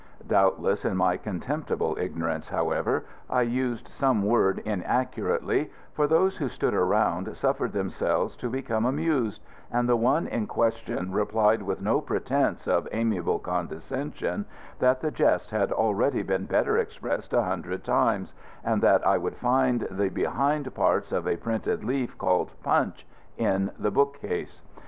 [0.25, 6.73] Doubtless in my contemptible ignorance, however, I used some word inaccurately, for those who stood
[6.73, 12.67] around suffered themselves to become amused, and the one in question replied with no pretence
[12.67, 14.45] of amiable condescension
[14.79, 18.33] that the jest had already been better expressed a hundred times,
[18.63, 23.05] and that I would find the behind parts of a printed leaf called "Punch"
[23.37, 24.63] in the bookcase.